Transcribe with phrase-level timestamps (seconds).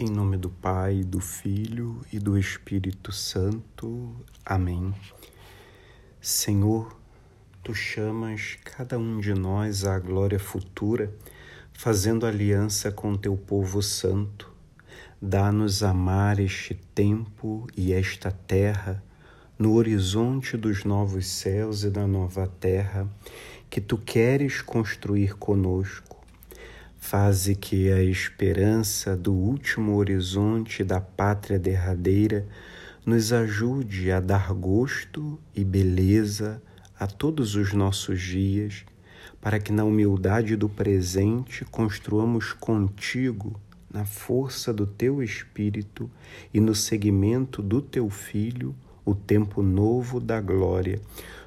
[0.00, 4.14] Em nome do Pai, do Filho e do Espírito Santo.
[4.46, 4.94] Amém.
[6.20, 6.96] Senhor,
[7.64, 11.12] tu chamas cada um de nós à glória futura,
[11.72, 14.48] fazendo aliança com teu povo santo.
[15.20, 19.02] Dá-nos amar este tempo e esta terra,
[19.58, 23.08] no horizonte dos novos céus e da nova terra,
[23.68, 26.17] que tu queres construir conosco
[26.98, 32.46] Faze que a esperança do último horizonte da pátria derradeira
[33.06, 36.60] nos ajude a dar gosto e beleza
[36.98, 38.84] a todos os nossos dias,
[39.40, 43.58] para que na humildade do presente construamos contigo,
[43.90, 46.10] na força do teu Espírito
[46.52, 51.00] e no seguimento do teu Filho, o tempo novo da glória,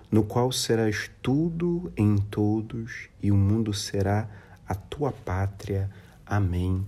[0.10, 4.28] no qual serás tudo em todos e o mundo será
[4.72, 5.90] a tua pátria.
[6.26, 6.88] Amém.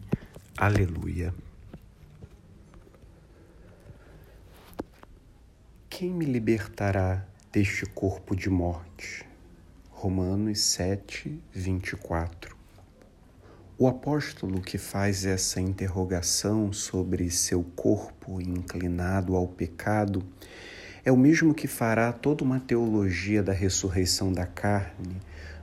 [0.56, 1.34] Aleluia.
[5.90, 9.26] Quem me libertará deste corpo de morte?
[9.92, 12.56] Romanos 7, 24.
[13.78, 20.24] O apóstolo que faz essa interrogação sobre seu corpo inclinado ao pecado
[21.06, 25.18] é o mesmo que fará toda uma teologia da ressurreição da carne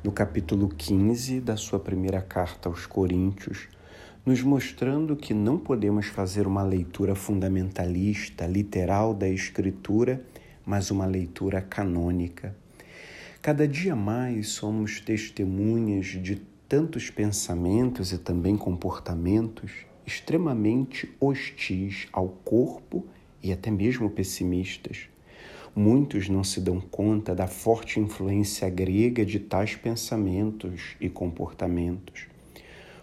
[0.04, 3.66] no capítulo 15 da sua primeira carta aos Coríntios,
[4.24, 10.22] nos mostrando que não podemos fazer uma leitura fundamentalista, literal da Escritura,
[10.64, 12.54] mas uma leitura canônica.
[13.40, 16.36] Cada dia mais somos testemunhas de
[16.68, 19.72] tantos pensamentos e também comportamentos
[20.06, 23.06] extremamente hostis ao corpo
[23.42, 25.08] e até mesmo pessimistas.
[25.74, 32.26] Muitos não se dão conta da forte influência grega de tais pensamentos e comportamentos.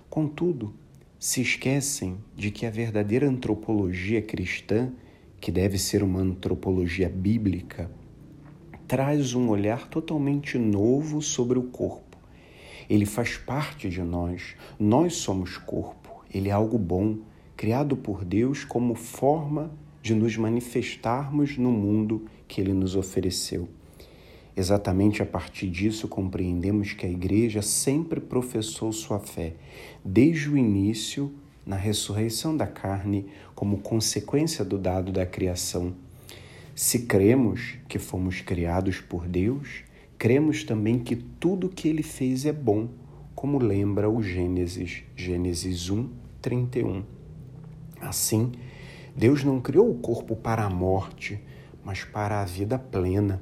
[0.09, 0.73] Contudo,
[1.17, 4.91] se esquecem de que a verdadeira antropologia cristã,
[5.39, 7.89] que deve ser uma antropologia bíblica,
[8.85, 12.17] traz um olhar totalmente novo sobre o corpo.
[12.89, 17.17] Ele faz parte de nós, nós somos corpo, ele é algo bom,
[17.55, 19.71] criado por Deus como forma
[20.07, 23.67] de nos manifestarmos no mundo que ele nos ofereceu.
[24.55, 29.55] Exatamente a partir disso compreendemos que a Igreja sempre professou sua fé,
[30.05, 31.29] desde o início,
[31.65, 35.93] na ressurreição da carne, como consequência do dado da criação.
[36.73, 39.83] Se cremos que fomos criados por Deus,
[40.17, 42.87] cremos também que tudo que ele fez é bom,
[43.35, 46.09] como lembra o Gênesis, Gênesis 1,
[46.41, 47.03] 31.
[47.99, 48.53] Assim,
[49.17, 51.43] Deus não criou o corpo para a morte,
[51.83, 53.41] mas para a vida plena.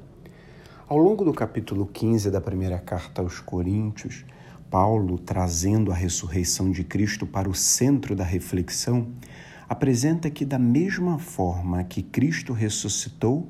[0.88, 4.24] Ao longo do capítulo 15 da primeira carta aos Coríntios,
[4.70, 9.08] Paulo, trazendo a ressurreição de Cristo para o centro da reflexão,
[9.68, 13.46] apresenta que, da mesma forma que Cristo ressuscitou,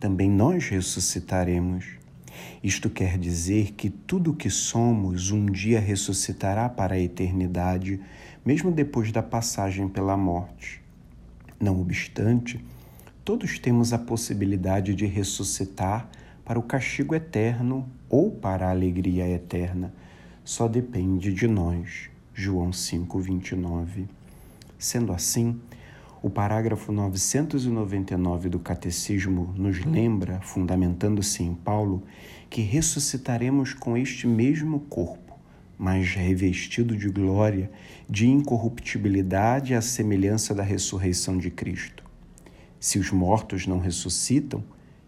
[0.00, 1.86] também nós ressuscitaremos.
[2.60, 8.00] Isto quer dizer que tudo o que somos um dia ressuscitará para a eternidade,
[8.44, 10.87] mesmo depois da passagem pela morte.
[11.60, 12.64] Não obstante,
[13.24, 16.08] todos temos a possibilidade de ressuscitar
[16.44, 19.92] para o castigo eterno ou para a alegria eterna.
[20.44, 22.10] Só depende de nós.
[22.32, 24.06] João 5:29.
[24.78, 25.60] Sendo assim,
[26.22, 32.04] o parágrafo 999 do Catecismo nos lembra, fundamentando-se em Paulo,
[32.48, 35.27] que ressuscitaremos com este mesmo corpo
[35.78, 37.70] mas revestido de glória,
[38.10, 42.02] de incorruptibilidade à semelhança da ressurreição de Cristo.
[42.80, 44.64] Se os mortos não ressuscitam,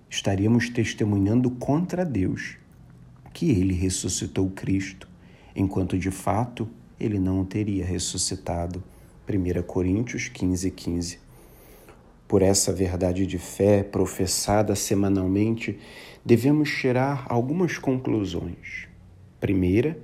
[0.08, 2.56] estaríamos testemunhando contra Deus
[3.32, 5.08] que ele ressuscitou Cristo,
[5.54, 8.82] enquanto de fato ele não teria ressuscitado.
[9.28, 11.18] 1 Coríntios 15, 15.
[12.26, 15.78] Por essa verdade de fé professada semanalmente,
[16.24, 18.88] devemos tirar algumas conclusões.
[19.40, 19.98] Primeira,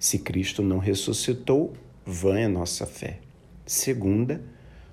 [0.00, 1.74] se Cristo não ressuscitou,
[2.06, 3.18] vã é nossa fé.
[3.66, 4.42] Segunda,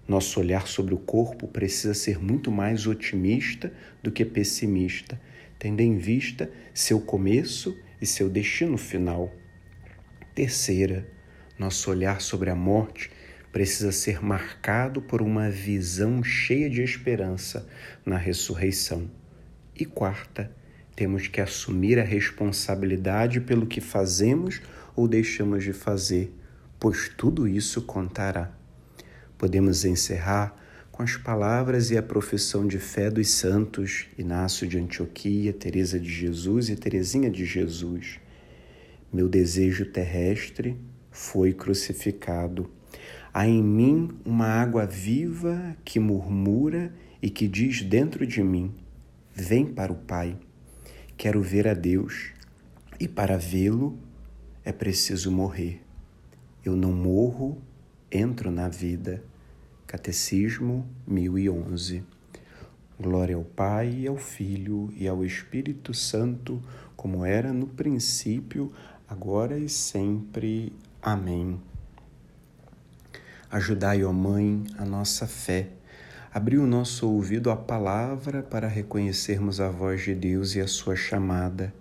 [0.06, 3.73] nosso olhar sobre o corpo precisa ser muito mais otimista
[4.03, 5.20] do que pessimista,
[5.58, 9.34] tendo em vista seu começo e seu destino final.
[10.35, 11.08] Terceira,
[11.58, 13.09] nosso olhar sobre a morte
[13.49, 17.66] precisa ser marcado por uma visão cheia de esperança
[18.05, 19.09] na ressurreição.
[19.73, 20.52] E quarta,
[20.97, 24.59] temos que assumir a responsabilidade pelo que fazemos
[24.96, 26.35] ou deixamos de fazer,
[26.79, 28.52] pois tudo isso contará.
[29.38, 30.58] Podemos encerrar
[30.91, 36.09] com as palavras e a profissão de fé dos santos Inácio de Antioquia, Teresa de
[36.09, 38.20] Jesus e Teresinha de Jesus.
[39.14, 40.76] Meu desejo terrestre
[41.11, 42.72] foi crucificado.
[43.32, 46.91] Há em mim uma água viva que murmura
[47.22, 48.73] e que diz dentro de mim:
[49.35, 50.35] Vem para o Pai.
[51.17, 52.31] Quero ver a Deus,
[52.99, 53.97] e para vê-lo
[54.64, 55.81] é preciso morrer.
[56.64, 57.59] Eu não morro,
[58.11, 59.23] entro na vida.
[59.87, 62.03] Catecismo 1011.
[62.99, 66.61] Glória ao Pai, ao Filho e ao Espírito Santo,
[66.96, 68.72] como era no princípio,
[69.09, 70.72] agora e sempre.
[71.02, 71.59] Amém.
[73.49, 75.77] Ajudai, ó Mãe, a nossa fé.
[76.34, 80.96] Abri o nosso ouvido à palavra para reconhecermos a voz de Deus e a sua
[80.96, 81.74] chamada.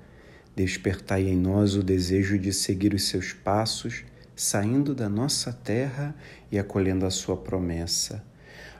[0.54, 4.04] Despertai em nós o desejo de seguir os seus passos,
[4.36, 6.14] saindo da nossa terra
[6.50, 8.24] e acolhendo a sua promessa.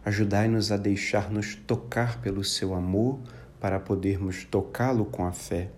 [0.05, 3.19] Ajudai-nos a deixar-nos tocar pelo seu amor
[3.61, 5.69] para podermos tocá-lo com a fé.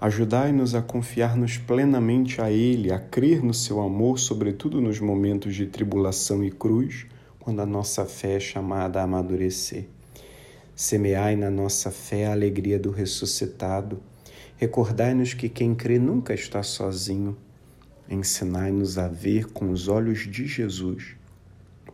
[0.00, 5.66] Ajudai-nos a confiar-nos plenamente a Ele, a crer no seu amor, sobretudo nos momentos de
[5.66, 7.06] tribulação e cruz,
[7.40, 9.86] quando a nossa fé é chamada a amadurecer.
[10.76, 14.00] Semeai na nossa fé a alegria do ressuscitado.
[14.56, 17.36] Recordai-nos que quem crê nunca está sozinho.
[18.08, 21.16] Ensinai-nos a ver com os olhos de Jesus,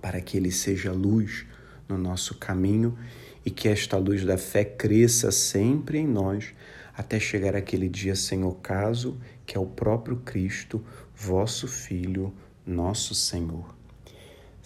[0.03, 1.47] para que Ele seja luz
[1.89, 2.99] no nosso caminho
[3.45, 6.53] e que esta luz da fé cresça sempre em nós
[6.97, 10.83] até chegar aquele dia sem ocaso, que é o próprio Cristo,
[11.15, 12.33] vosso Filho,
[12.67, 13.77] nosso Senhor.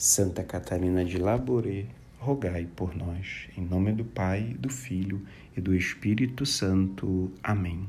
[0.02, 1.85] Santa Catarina de Laboré,
[2.19, 3.50] rogai por nós.
[3.55, 5.20] Em nome do Pai, do Filho
[5.55, 7.31] e do Espírito Santo.
[7.43, 7.87] Amém.